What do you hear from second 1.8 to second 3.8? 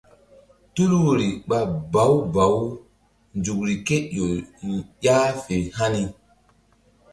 bawu bawu nzukri